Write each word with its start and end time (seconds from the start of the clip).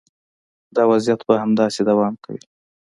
دا 0.75 0.83
وضعیت 0.91 1.21
به 1.27 1.33
همداسې 1.43 1.81
دوام 1.89 2.13
کوي. 2.23 2.41